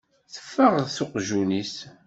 Teffeɣ 0.33 0.73
s 0.95 0.97
uqjun-is. 1.03 1.75